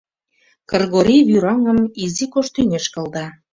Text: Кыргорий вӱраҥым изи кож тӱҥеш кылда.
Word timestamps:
Кыргорий 0.69 1.23
вӱраҥым 1.29 1.79
изи 2.03 2.25
кож 2.33 2.47
тӱҥеш 2.53 2.85
кылда. 2.93 3.25